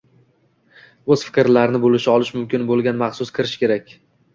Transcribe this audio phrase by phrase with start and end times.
[1.11, 4.01] o‘z fikrlarini bo‘lisha olishi mumkin bo‘lgan maxsus kishi kerak